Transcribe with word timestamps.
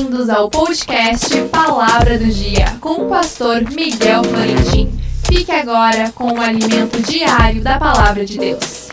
Bem-vindos 0.00 0.30
ao 0.30 0.48
podcast 0.48 1.28
Palavra 1.48 2.18
do 2.18 2.24
Dia 2.24 2.64
com 2.80 3.04
o 3.04 3.08
pastor 3.10 3.60
Miguel 3.70 4.24
Florentin. 4.24 4.90
Fique 5.26 5.52
agora 5.52 6.10
com 6.12 6.32
o 6.32 6.40
alimento 6.40 7.02
diário 7.02 7.62
da 7.62 7.78
Palavra 7.78 8.24
de 8.24 8.38
Deus. 8.38 8.88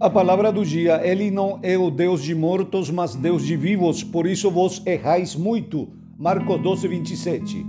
A 0.00 0.08
palavra 0.08 0.50
do 0.50 0.64
dia, 0.64 1.06
ele 1.06 1.30
não 1.30 1.58
é 1.62 1.76
o 1.76 1.90
Deus 1.90 2.22
de 2.22 2.34
mortos, 2.34 2.88
mas 2.88 3.14
Deus 3.14 3.44
de 3.44 3.58
vivos, 3.58 4.02
por 4.02 4.26
isso 4.26 4.50
vos 4.50 4.80
errais 4.86 5.36
muito. 5.36 5.86
Marcos 6.18 6.62
12, 6.62 6.88
27. 6.88 7.66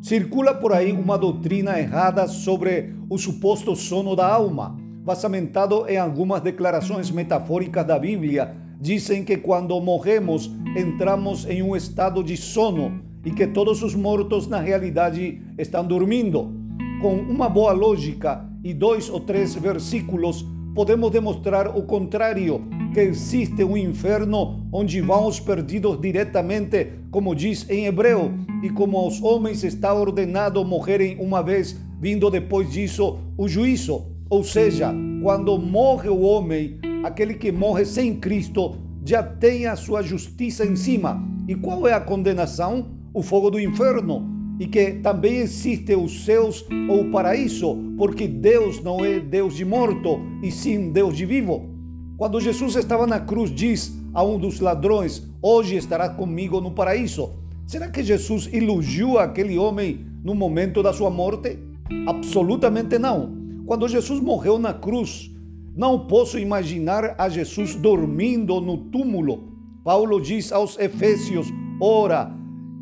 Circula 0.00 0.54
por 0.54 0.72
aí 0.72 0.92
uma 0.92 1.18
doutrina 1.18 1.80
errada 1.80 2.28
sobre 2.28 2.94
o 3.10 3.18
suposto 3.18 3.74
sono 3.74 4.14
da 4.14 4.26
alma, 4.26 4.80
basamentado 5.02 5.84
em 5.88 5.96
algumas 5.96 6.40
declarações 6.40 7.10
metafóricas 7.10 7.84
da 7.86 7.98
Bíblia. 7.98 8.54
Dizem 8.80 9.24
que 9.24 9.36
quando 9.36 9.78
morremos 9.80 10.50
entramos 10.76 11.44
em 11.44 11.62
um 11.62 11.74
estado 11.76 12.22
de 12.22 12.36
sono 12.36 13.00
e 13.24 13.30
que 13.30 13.46
todos 13.46 13.82
os 13.82 13.94
mortos 13.94 14.46
na 14.46 14.58
realidade 14.58 15.40
estão 15.58 15.84
dormindo. 15.84 16.52
Com 17.00 17.16
uma 17.16 17.48
boa 17.48 17.72
lógica 17.72 18.44
e 18.62 18.72
dois 18.72 19.10
ou 19.10 19.20
três 19.20 19.54
versículos, 19.54 20.44
podemos 20.74 21.10
demonstrar 21.10 21.76
o 21.76 21.82
contrário, 21.82 22.62
que 22.94 23.00
existe 23.00 23.64
um 23.64 23.76
inferno 23.76 24.66
onde 24.72 25.00
vão 25.00 25.26
os 25.26 25.40
perdidos 25.40 26.00
diretamente, 26.00 26.92
como 27.10 27.34
diz 27.34 27.68
em 27.68 27.86
Hebreu, 27.86 28.32
e 28.62 28.70
como 28.70 28.96
aos 28.96 29.20
homens 29.22 29.64
está 29.64 29.92
ordenado 29.92 30.64
morrerem 30.64 31.16
uma 31.20 31.42
vez, 31.42 31.76
vindo 32.00 32.30
depois 32.30 32.70
disso 32.70 33.18
o 33.36 33.48
juízo. 33.48 34.11
Ou 34.32 34.42
seja, 34.42 34.94
quando 35.22 35.58
morre 35.58 36.08
o 36.08 36.22
homem, 36.22 36.78
aquele 37.04 37.34
que 37.34 37.52
morre 37.52 37.84
sem 37.84 38.14
Cristo 38.14 38.76
já 39.04 39.22
tem 39.22 39.66
a 39.66 39.76
sua 39.76 40.00
justiça 40.00 40.64
em 40.64 40.74
cima. 40.74 41.22
E 41.46 41.54
qual 41.54 41.86
é 41.86 41.92
a 41.92 42.00
condenação? 42.00 42.92
O 43.12 43.20
fogo 43.20 43.50
do 43.50 43.60
inferno. 43.60 44.26
E 44.58 44.66
que 44.66 44.92
também 44.92 45.36
existe 45.36 45.94
os 45.94 46.24
céus 46.24 46.64
ou 46.88 47.02
o 47.02 47.10
paraíso, 47.10 47.76
porque 47.98 48.26
Deus 48.26 48.82
não 48.82 49.04
é 49.04 49.20
Deus 49.20 49.54
de 49.54 49.66
morto, 49.66 50.18
e 50.42 50.50
sim 50.50 50.90
Deus 50.90 51.14
de 51.14 51.26
vivo. 51.26 51.68
Quando 52.16 52.40
Jesus 52.40 52.74
estava 52.76 53.06
na 53.06 53.20
cruz, 53.20 53.54
diz 53.54 53.94
a 54.14 54.24
um 54.24 54.38
dos 54.38 54.60
ladrões: 54.60 55.28
Hoje 55.42 55.76
estará 55.76 56.08
comigo 56.08 56.58
no 56.58 56.70
paraíso. 56.70 57.34
Será 57.66 57.90
que 57.90 58.02
Jesus 58.02 58.48
elogiou 58.50 59.18
aquele 59.18 59.58
homem 59.58 60.06
no 60.24 60.34
momento 60.34 60.82
da 60.82 60.94
sua 60.94 61.10
morte? 61.10 61.58
Absolutamente 62.06 62.98
não. 62.98 63.41
Quando 63.72 63.88
Jesus 63.88 64.20
morreu 64.20 64.58
na 64.58 64.74
cruz, 64.74 65.34
não 65.74 66.06
posso 66.06 66.38
imaginar 66.38 67.14
a 67.16 67.26
Jesus 67.30 67.74
dormindo 67.74 68.60
no 68.60 68.76
túmulo. 68.76 69.50
Paulo 69.82 70.20
diz 70.20 70.52
aos 70.52 70.78
Efésios: 70.78 71.46
ora, 71.80 72.30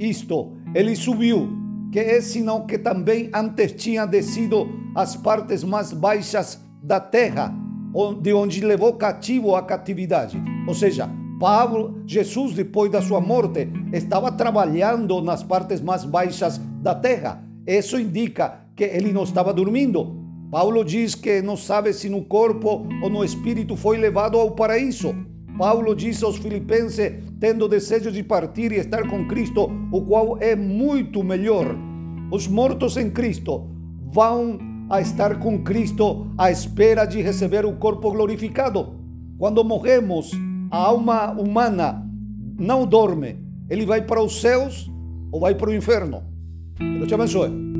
isto, 0.00 0.50
ele 0.74 0.96
subiu, 0.96 1.48
que 1.92 2.00
é 2.00 2.20
sinal 2.20 2.66
que 2.66 2.76
também 2.76 3.30
antes 3.32 3.70
tinha 3.70 4.04
descido 4.04 4.68
às 4.92 5.14
partes 5.14 5.62
mais 5.62 5.92
baixas 5.92 6.60
da 6.82 6.98
terra, 6.98 7.54
de 8.20 8.32
onde 8.32 8.60
levou 8.60 8.94
cativo 8.94 9.54
a 9.54 9.62
catividade. 9.62 10.42
Ou 10.66 10.74
seja, 10.74 11.08
Pablo, 11.38 12.02
Jesus, 12.04 12.52
depois 12.52 12.90
da 12.90 13.00
sua 13.00 13.20
morte, 13.20 13.68
estava 13.92 14.32
trabalhando 14.32 15.22
nas 15.22 15.44
partes 15.44 15.80
mais 15.80 16.04
baixas 16.04 16.60
da 16.82 16.96
terra. 16.96 17.44
Isso 17.64 17.96
indica 17.96 18.62
que 18.74 18.82
ele 18.82 19.12
não 19.12 19.22
estava 19.22 19.54
dormindo. 19.54 20.18
Paulo 20.50 20.84
diz 20.84 21.14
que 21.14 21.40
não 21.40 21.56
sabe 21.56 21.92
se 21.92 22.08
no 22.08 22.24
corpo 22.24 22.84
ou 23.00 23.08
no 23.08 23.22
espírito 23.22 23.76
foi 23.76 23.96
levado 23.96 24.36
ao 24.36 24.50
paraíso. 24.50 25.14
Paulo 25.56 25.94
diz 25.94 26.22
aos 26.22 26.38
filipenses, 26.38 27.12
tendo 27.38 27.68
desejo 27.68 28.10
de 28.10 28.22
partir 28.22 28.72
e 28.72 28.76
estar 28.76 29.06
com 29.08 29.28
Cristo, 29.28 29.70
o 29.92 30.02
qual 30.02 30.38
é 30.40 30.56
muito 30.56 31.22
melhor. 31.22 31.76
Os 32.32 32.48
mortos 32.48 32.96
em 32.96 33.10
Cristo 33.10 33.68
vão 34.12 34.58
a 34.88 35.00
estar 35.00 35.38
com 35.38 35.62
Cristo 35.62 36.26
à 36.36 36.50
espera 36.50 37.04
de 37.04 37.22
receber 37.22 37.64
o 37.64 37.76
corpo 37.76 38.10
glorificado. 38.10 38.98
Quando 39.38 39.62
morremos, 39.62 40.32
a 40.68 40.78
alma 40.78 41.30
humana 41.30 42.04
não 42.58 42.84
dorme. 42.84 43.38
Ele 43.68 43.86
vai 43.86 44.02
para 44.02 44.20
os 44.20 44.40
céus 44.40 44.90
ou 45.30 45.40
vai 45.40 45.54
para 45.54 45.70
o 45.70 45.74
inferno. 45.74 46.24
Deus 46.76 47.06
te 47.06 47.14
abençoe. 47.14 47.79